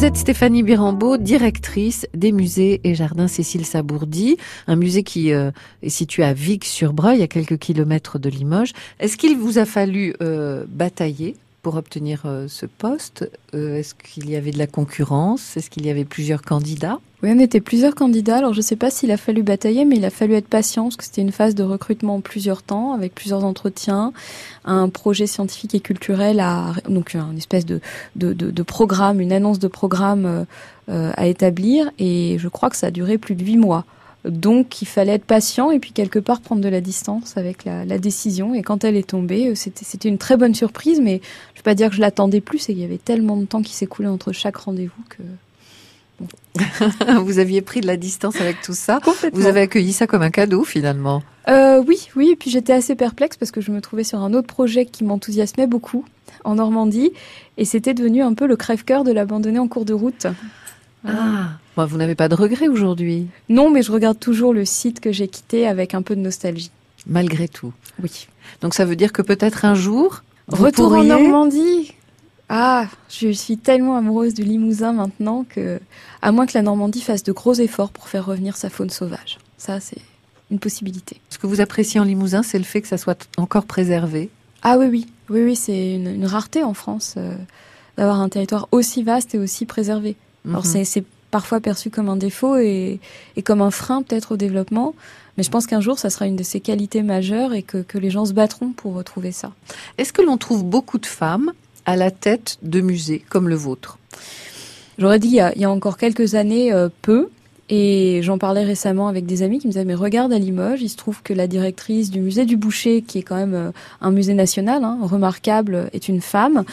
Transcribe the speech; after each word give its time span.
Vous 0.00 0.06
êtes 0.06 0.16
Stéphanie 0.16 0.62
Birambeau, 0.62 1.18
directrice 1.18 2.06
des 2.14 2.32
musées 2.32 2.80
et 2.84 2.94
jardins 2.94 3.28
Cécile 3.28 3.66
Sabourdi, 3.66 4.38
un 4.66 4.76
musée 4.76 5.02
qui 5.02 5.30
euh, 5.30 5.50
est 5.82 5.90
situé 5.90 6.24
à 6.24 6.32
Vic-sur-Breuil, 6.32 7.22
à 7.22 7.26
quelques 7.26 7.58
kilomètres 7.58 8.18
de 8.18 8.30
Limoges. 8.30 8.72
Est-ce 8.98 9.18
qu'il 9.18 9.36
vous 9.36 9.58
a 9.58 9.66
fallu 9.66 10.14
euh, 10.22 10.64
batailler 10.66 11.36
pour 11.62 11.76
obtenir 11.76 12.22
euh, 12.24 12.46
ce 12.48 12.66
poste 12.66 13.30
euh, 13.54 13.76
Est-ce 13.78 13.94
qu'il 13.94 14.30
y 14.30 14.36
avait 14.36 14.50
de 14.50 14.58
la 14.58 14.66
concurrence? 14.66 15.56
Est-ce 15.56 15.70
qu'il 15.70 15.86
y 15.86 15.90
avait 15.90 16.04
plusieurs 16.04 16.42
candidats? 16.42 16.98
Oui, 17.22 17.30
on 17.34 17.38
était 17.38 17.60
plusieurs 17.60 17.94
candidats. 17.94 18.38
Alors, 18.38 18.54
je 18.54 18.60
ne 18.60 18.62
sais 18.64 18.76
pas 18.76 18.90
s'il 18.90 19.10
a 19.10 19.18
fallu 19.18 19.42
batailler, 19.42 19.84
mais 19.84 19.96
il 19.96 20.04
a 20.06 20.10
fallu 20.10 20.34
être 20.34 20.48
patient, 20.48 20.84
parce 20.84 20.96
que 20.96 21.04
c'était 21.04 21.20
une 21.20 21.32
phase 21.32 21.54
de 21.54 21.62
recrutement 21.62 22.16
en 22.16 22.20
plusieurs 22.20 22.62
temps, 22.62 22.94
avec 22.94 23.14
plusieurs 23.14 23.44
entretiens, 23.44 24.12
un 24.64 24.88
projet 24.88 25.26
scientifique 25.26 25.74
et 25.74 25.80
culturel, 25.80 26.40
à, 26.40 26.72
donc 26.88 27.14
une 27.14 27.36
espèce 27.36 27.66
de, 27.66 28.62
programme, 28.62 29.20
une 29.20 29.32
annonce 29.32 29.58
de 29.58 29.68
programme 29.68 30.46
euh, 30.88 31.12
à 31.14 31.26
établir. 31.26 31.90
Et 31.98 32.36
je 32.38 32.48
crois 32.48 32.70
que 32.70 32.76
ça 32.76 32.86
a 32.86 32.90
duré 32.90 33.18
plus 33.18 33.34
de 33.34 33.44
huit 33.44 33.58
mois. 33.58 33.84
Donc 34.24 34.82
il 34.82 34.86
fallait 34.86 35.14
être 35.14 35.24
patient 35.24 35.70
et 35.70 35.78
puis 35.78 35.92
quelque 35.92 36.18
part 36.18 36.40
prendre 36.40 36.60
de 36.60 36.68
la 36.68 36.80
distance 36.80 37.36
avec 37.36 37.64
la, 37.64 37.84
la 37.84 37.98
décision. 37.98 38.54
Et 38.54 38.62
quand 38.62 38.84
elle 38.84 38.96
est 38.96 39.08
tombée, 39.08 39.48
euh, 39.48 39.54
c'était 39.54 40.08
une 40.08 40.18
très 40.18 40.36
bonne 40.36 40.54
surprise, 40.54 41.00
mais 41.00 41.20
je 41.54 41.54
ne 41.54 41.56
vais 41.56 41.62
pas 41.62 41.74
dire 41.74 41.88
que 41.88 41.96
je 41.96 42.00
l'attendais 42.00 42.40
plus, 42.40 42.58
c'est 42.58 42.72
qu'il 42.72 42.82
y 42.82 42.84
avait 42.84 42.98
tellement 42.98 43.36
de 43.36 43.46
temps 43.46 43.62
qui 43.62 43.74
s'écoulait 43.74 44.08
entre 44.08 44.32
chaque 44.32 44.56
rendez-vous 44.56 45.02
que... 45.08 45.22
Bon. 46.20 46.28
vous 47.22 47.38
aviez 47.38 47.62
pris 47.62 47.80
de 47.80 47.86
la 47.86 47.96
distance 47.96 48.38
avec 48.42 48.60
tout 48.60 48.74
ça. 48.74 49.00
Vous 49.32 49.46
avez 49.46 49.60
accueilli 49.60 49.94
ça 49.94 50.06
comme 50.06 50.20
un 50.20 50.30
cadeau 50.30 50.64
finalement. 50.64 51.22
Euh, 51.48 51.82
oui, 51.86 52.08
oui. 52.14 52.30
Et 52.32 52.36
puis 52.36 52.50
j'étais 52.50 52.74
assez 52.74 52.94
perplexe 52.94 53.38
parce 53.38 53.50
que 53.50 53.62
je 53.62 53.70
me 53.70 53.80
trouvais 53.80 54.04
sur 54.04 54.18
un 54.18 54.34
autre 54.34 54.46
projet 54.46 54.84
qui 54.84 55.02
m'enthousiasmait 55.04 55.66
beaucoup 55.66 56.04
en 56.44 56.56
Normandie, 56.56 57.12
et 57.56 57.64
c'était 57.64 57.94
devenu 57.94 58.22
un 58.22 58.34
peu 58.34 58.46
le 58.46 58.56
crève-cœur 58.56 59.04
de 59.04 59.12
l'abandonner 59.12 59.58
en 59.58 59.68
cours 59.68 59.84
de 59.84 59.92
route. 59.92 60.26
Ah, 61.06 61.58
bon, 61.76 61.86
vous 61.86 61.96
n'avez 61.96 62.14
pas 62.14 62.28
de 62.28 62.34
regrets 62.34 62.68
aujourd'hui 62.68 63.26
Non, 63.48 63.70
mais 63.70 63.82
je 63.82 63.92
regarde 63.92 64.18
toujours 64.18 64.52
le 64.52 64.64
site 64.64 65.00
que 65.00 65.12
j'ai 65.12 65.28
quitté 65.28 65.66
avec 65.66 65.94
un 65.94 66.02
peu 66.02 66.16
de 66.16 66.20
nostalgie. 66.20 66.70
Malgré 67.06 67.48
tout 67.48 67.72
Oui. 68.02 68.28
Donc 68.60 68.74
ça 68.74 68.84
veut 68.84 68.96
dire 68.96 69.12
que 69.12 69.22
peut-être 69.22 69.64
un 69.64 69.74
jour... 69.74 70.22
Retour 70.48 70.88
pourriez... 70.88 71.12
en 71.12 71.18
Normandie 71.20 71.94
Ah, 72.48 72.88
je 73.08 73.30
suis 73.30 73.56
tellement 73.56 73.96
amoureuse 73.96 74.34
du 74.34 74.42
Limousin 74.42 74.92
maintenant 74.92 75.44
que, 75.48 75.80
à 76.22 76.32
moins 76.32 76.46
que 76.46 76.52
la 76.54 76.62
Normandie 76.62 77.00
fasse 77.00 77.22
de 77.22 77.32
gros 77.32 77.54
efforts 77.54 77.90
pour 77.90 78.08
faire 78.08 78.26
revenir 78.26 78.56
sa 78.56 78.68
faune 78.68 78.90
sauvage. 78.90 79.38
Ça, 79.58 79.78
c'est 79.78 80.00
une 80.50 80.58
possibilité. 80.58 81.20
Ce 81.28 81.38
que 81.38 81.46
vous 81.46 81.60
appréciez 81.60 82.00
en 82.00 82.04
Limousin, 82.04 82.42
c'est 82.42 82.58
le 82.58 82.64
fait 82.64 82.80
que 82.80 82.88
ça 82.88 82.98
soit 82.98 83.28
encore 83.36 83.64
préservé 83.64 84.30
Ah 84.62 84.76
oui, 84.78 84.86
oui. 84.86 85.06
Oui, 85.28 85.44
oui, 85.44 85.54
c'est 85.54 85.94
une, 85.94 86.08
une, 86.08 86.26
rareté 86.26 86.64
en 86.64 86.74
France 86.74 87.14
euh, 87.16 87.36
d'avoir 87.96 88.20
un 88.20 88.28
territoire 88.28 88.66
aussi 88.72 89.04
vaste 89.04 89.36
et 89.36 89.38
aussi 89.38 89.64
préservé. 89.64 90.16
Alors 90.44 90.64
mmh. 90.66 90.84
c'est 90.84 91.04
parfois 91.30 91.60
perçu 91.60 91.90
comme 91.90 92.08
un 92.08 92.16
défaut 92.16 92.56
et, 92.56 93.00
et 93.36 93.42
comme 93.42 93.62
un 93.62 93.70
frein 93.70 94.02
peut-être 94.02 94.32
au 94.32 94.36
développement, 94.36 94.94
mais 95.36 95.42
je 95.42 95.50
pense 95.50 95.66
qu'un 95.66 95.80
jour 95.80 95.98
ça 95.98 96.10
sera 96.10 96.26
une 96.26 96.36
de 96.36 96.42
ses 96.42 96.60
qualités 96.60 97.02
majeures 97.02 97.54
et 97.54 97.62
que, 97.62 97.78
que 97.78 97.98
les 97.98 98.10
gens 98.10 98.24
se 98.24 98.32
battront 98.32 98.72
pour 98.72 98.94
retrouver 98.94 99.32
ça. 99.32 99.52
Est-ce 99.98 100.12
que 100.12 100.22
l'on 100.22 100.36
trouve 100.36 100.64
beaucoup 100.64 100.98
de 100.98 101.06
femmes 101.06 101.52
à 101.86 101.96
la 101.96 102.10
tête 102.10 102.58
de 102.62 102.80
musées 102.80 103.24
comme 103.28 103.48
le 103.48 103.54
vôtre? 103.54 103.98
J'aurais 104.98 105.18
dit 105.18 105.28
il 105.28 105.34
y, 105.34 105.40
a, 105.40 105.52
il 105.54 105.62
y, 105.62 105.64
a, 105.64 105.70
encore 105.70 105.96
quelques 105.96 106.34
années 106.34 106.72
euh, 106.72 106.88
peu. 107.02 107.28
Et 107.72 108.18
j'en 108.24 108.36
parlais 108.36 108.64
récemment 108.64 109.06
avec 109.06 109.26
des 109.26 109.44
amis 109.44 109.60
qui 109.60 109.68
me 109.68 109.72
disaient 109.72 109.84
mais 109.84 109.94
regarde 109.94 110.32
à 110.32 110.38
Limoges, 110.38 110.82
il 110.82 110.88
se 110.88 110.96
trouve 110.96 111.22
que 111.22 111.32
la 111.32 111.46
directrice 111.46 112.10
du 112.10 112.20
musée 112.20 112.44
du 112.44 112.56
Boucher, 112.56 113.00
qui 113.00 113.18
est 113.18 113.22
quand 113.22 113.36
même 113.36 113.54
euh, 113.54 113.70
un 114.00 114.10
musée 114.10 114.34
national 114.34 114.82
hein, 114.82 114.98
remarquable, 115.00 115.88
est 115.92 116.08
une 116.08 116.20
femme. 116.20 116.64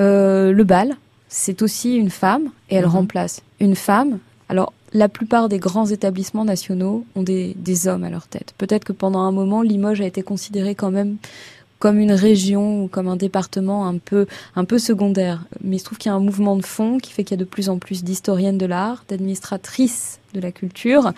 Euh, 0.00 0.52
le 0.52 0.64
bal, 0.64 0.96
c'est 1.28 1.62
aussi 1.62 1.96
une 1.96 2.10
femme 2.10 2.50
et 2.70 2.76
elle 2.76 2.86
mmh. 2.86 2.88
remplace 2.88 3.42
une 3.60 3.76
femme. 3.76 4.18
Alors, 4.48 4.72
la 4.92 5.08
plupart 5.08 5.48
des 5.48 5.58
grands 5.58 5.86
établissements 5.86 6.44
nationaux 6.44 7.04
ont 7.16 7.22
des, 7.22 7.54
des 7.56 7.88
hommes 7.88 8.04
à 8.04 8.10
leur 8.10 8.28
tête. 8.28 8.54
Peut-être 8.58 8.84
que 8.84 8.92
pendant 8.92 9.20
un 9.20 9.32
moment, 9.32 9.62
Limoges 9.62 10.00
a 10.00 10.06
été 10.06 10.22
considéré 10.22 10.74
quand 10.74 10.90
même 10.90 11.16
comme 11.78 11.98
une 11.98 12.12
région 12.12 12.84
ou 12.84 12.88
comme 12.88 13.08
un 13.08 13.16
département 13.16 13.86
un 13.86 13.98
peu, 13.98 14.26
un 14.54 14.64
peu 14.64 14.78
secondaire. 14.78 15.44
Mais 15.62 15.76
il 15.76 15.78
se 15.78 15.84
trouve 15.84 15.98
qu'il 15.98 16.10
y 16.10 16.12
a 16.12 16.16
un 16.16 16.20
mouvement 16.20 16.56
de 16.56 16.64
fond 16.64 16.98
qui 16.98 17.12
fait 17.12 17.24
qu'il 17.24 17.36
y 17.36 17.40
a 17.40 17.44
de 17.44 17.48
plus 17.48 17.68
en 17.68 17.78
plus 17.78 18.02
d'historiennes 18.04 18.58
de 18.58 18.66
l'art, 18.66 19.04
d'administratrices 19.08 20.20
de 20.32 20.40
la 20.40 20.52
culture 20.52 21.12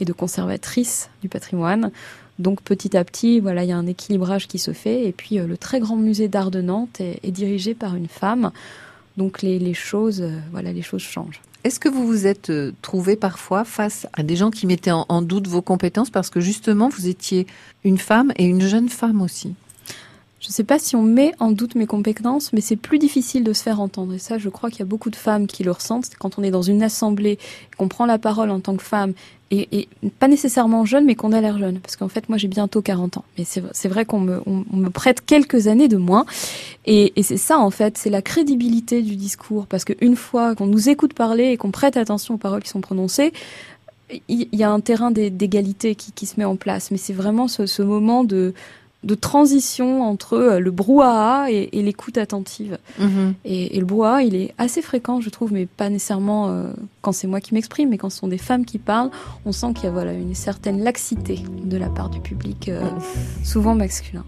et 0.00 0.04
de 0.04 0.12
conservatrices 0.12 1.08
du 1.22 1.28
patrimoine. 1.28 1.90
Donc 2.38 2.62
petit 2.62 2.96
à 2.96 3.04
petit, 3.04 3.40
voilà, 3.40 3.62
il 3.64 3.70
y 3.70 3.72
a 3.72 3.76
un 3.76 3.86
équilibrage 3.86 4.48
qui 4.48 4.58
se 4.58 4.72
fait. 4.72 5.06
Et 5.06 5.12
puis 5.12 5.38
euh, 5.38 5.46
le 5.46 5.56
très 5.56 5.80
grand 5.80 5.96
musée 5.96 6.28
d'art 6.28 6.50
de 6.50 6.60
Nantes 6.60 7.00
est, 7.00 7.20
est 7.22 7.30
dirigé 7.30 7.74
par 7.74 7.94
une 7.94 8.08
femme. 8.08 8.50
Donc 9.16 9.42
les, 9.42 9.74
choses, 9.74 10.22
euh, 10.22 10.38
voilà, 10.52 10.70
changent. 10.82 11.40
Est-ce 11.64 11.78
que 11.78 11.88
vous 11.88 12.06
vous 12.06 12.26
êtes 12.26 12.50
euh, 12.50 12.72
trouvé 12.82 13.14
parfois 13.14 13.64
face 13.64 14.06
à 14.14 14.22
des 14.22 14.36
gens 14.36 14.50
qui 14.50 14.66
mettaient 14.66 14.90
en, 14.90 15.06
en, 15.08 15.22
doute 15.22 15.46
vos 15.46 15.62
compétences 15.62 16.10
parce 16.10 16.28
que 16.28 16.40
justement 16.40 16.88
vous 16.88 17.06
étiez 17.06 17.46
une 17.84 17.98
femme 17.98 18.32
et 18.36 18.44
une 18.44 18.62
jeune 18.62 18.88
femme 18.88 19.22
aussi? 19.22 19.54
Je 20.42 20.48
ne 20.48 20.52
sais 20.52 20.64
pas 20.64 20.80
si 20.80 20.96
on 20.96 21.02
met 21.02 21.32
en 21.38 21.52
doute 21.52 21.76
mes 21.76 21.86
compétences, 21.86 22.52
mais 22.52 22.60
c'est 22.60 22.74
plus 22.74 22.98
difficile 22.98 23.44
de 23.44 23.52
se 23.52 23.62
faire 23.62 23.80
entendre. 23.80 24.12
Et 24.12 24.18
ça, 24.18 24.38
je 24.38 24.48
crois 24.48 24.70
qu'il 24.70 24.80
y 24.80 24.82
a 24.82 24.86
beaucoup 24.86 25.08
de 25.08 25.16
femmes 25.16 25.46
qui 25.46 25.62
le 25.62 25.70
ressentent. 25.70 26.10
Quand 26.18 26.36
on 26.36 26.42
est 26.42 26.50
dans 26.50 26.62
une 26.62 26.82
assemblée, 26.82 27.38
qu'on 27.78 27.86
prend 27.86 28.06
la 28.06 28.18
parole 28.18 28.50
en 28.50 28.58
tant 28.58 28.74
que 28.76 28.82
femme, 28.82 29.12
et, 29.52 29.88
pas 30.18 30.26
nécessairement 30.26 30.84
jeune, 30.84 31.04
mais 31.04 31.14
qu'on 31.14 31.30
a 31.30 31.40
l'air 31.40 31.58
jeune. 31.58 31.78
Parce 31.78 31.94
qu'en 31.94 32.08
fait, 32.08 32.28
moi, 32.28 32.38
j'ai 32.38 32.48
bientôt 32.48 32.82
40 32.82 33.18
ans. 33.18 33.24
Mais 33.38 33.44
c'est 33.44 33.88
vrai 33.88 34.04
qu'on 34.04 34.18
me, 34.18 34.88
prête 34.88 35.24
quelques 35.24 35.68
années 35.68 35.86
de 35.86 35.96
moins. 35.96 36.26
Et, 36.86 37.12
c'est 37.22 37.36
ça, 37.36 37.60
en 37.60 37.70
fait, 37.70 37.96
c'est 37.96 38.10
la 38.10 38.22
crédibilité 38.22 39.00
du 39.02 39.14
discours. 39.14 39.66
Parce 39.66 39.84
qu'une 39.84 40.16
fois 40.16 40.56
qu'on 40.56 40.66
nous 40.66 40.88
écoute 40.88 41.14
parler 41.14 41.50
et 41.50 41.56
qu'on 41.56 41.70
prête 41.70 41.96
attention 41.96 42.34
aux 42.34 42.38
paroles 42.38 42.64
qui 42.64 42.70
sont 42.70 42.80
prononcées, 42.80 43.32
il 44.28 44.48
y, 44.52 44.64
a 44.64 44.70
un 44.70 44.80
terrain 44.80 45.12
d'égalité 45.12 45.94
qui, 45.94 46.26
se 46.26 46.34
met 46.36 46.44
en 46.44 46.56
place. 46.56 46.90
Mais 46.90 46.96
c'est 46.96 47.12
vraiment 47.12 47.46
ce 47.46 47.82
moment 47.82 48.24
de 48.24 48.54
de 49.04 49.14
transition 49.14 50.02
entre 50.02 50.58
le 50.60 50.70
brouhaha 50.70 51.50
et, 51.50 51.70
et 51.72 51.82
l'écoute 51.82 52.18
attentive. 52.18 52.78
Mm 52.98 53.04
-hmm. 53.06 53.32
et, 53.44 53.76
et, 53.76 53.80
le 53.80 53.86
brouhaha, 53.86 54.22
il 54.22 54.34
est 54.34 54.54
assez 54.58 54.82
fréquent, 54.82 55.20
je 55.20 55.30
trouve, 55.30 55.52
mais 55.52 55.66
pas 55.66 55.88
nécessairement 55.90 56.48
euh, 56.48 56.72
quand 57.00 57.12
c'est 57.12 57.26
moi 57.28 57.40
qui 57.40 57.54
m'exprime, 57.54 57.88
mais 57.90 57.98
quand 57.98 58.10
ce 58.10 58.18
sont 58.18 58.28
des 58.28 58.38
femmes 58.38 58.64
qui 58.64 58.78
parlent, 58.78 59.10
on 59.44 59.52
sent 59.52 59.72
qu'il 59.74 59.84
y 59.84 59.88
a 59.88 59.90
voilà 59.90 60.12
une 60.12 60.34
certaine 60.34 60.82
laxité 60.82 61.36
de 61.64 61.76
la 61.76 61.88
part 61.88 62.10
du 62.10 62.20
public, 62.20 62.68
euh, 62.68 62.82
souvent 63.44 63.74
masculin. 63.74 64.24